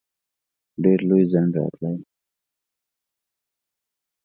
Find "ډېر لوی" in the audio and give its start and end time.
0.83-1.23